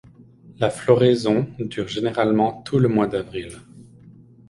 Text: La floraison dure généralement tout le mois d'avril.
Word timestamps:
La 0.57 0.71
floraison 0.71 1.47
dure 1.59 1.87
généralement 1.87 2.63
tout 2.63 2.79
le 2.79 2.87
mois 2.87 3.05
d'avril. 3.05 3.57